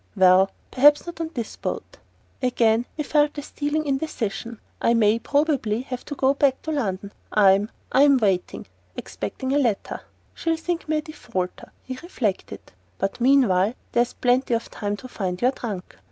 [0.15, 0.49] "Well...
[0.71, 1.97] perhaps not by this boat."
[2.41, 4.59] Again he felt a stealing indecision.
[4.81, 7.13] "I may probably have to go back to London.
[7.31, 8.65] I'm I'm waiting...
[8.95, 12.61] expecting a letter...(She'll think me a defaulter," he reflected.)
[12.97, 15.95] "But meanwhile there's plenty of time to find your trunk."